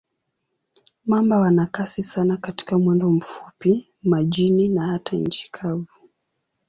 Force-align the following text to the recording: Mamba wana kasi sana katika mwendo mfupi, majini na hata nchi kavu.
Mamba 1.05 1.39
wana 1.39 1.65
kasi 1.65 2.03
sana 2.03 2.37
katika 2.37 2.79
mwendo 2.79 3.09
mfupi, 3.09 3.89
majini 4.03 4.67
na 4.67 4.87
hata 4.87 5.15
nchi 5.17 5.51
kavu. 5.51 5.87